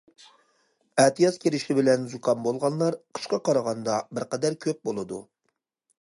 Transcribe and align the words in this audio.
ئەتىياز 1.01 1.35
كىرىشى 1.43 1.75
بىلەن 1.81 2.07
زۇكام 2.13 2.41
بولغانلار 2.47 2.99
قىشقا 3.19 3.41
قارىغاندا 3.51 4.01
بىر 4.19 4.27
قەدەر 4.33 4.57
كۆپ 4.67 4.81
بولىدۇ. 4.91 5.25